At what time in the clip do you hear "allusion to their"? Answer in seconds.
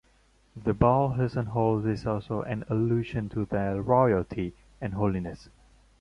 2.69-3.79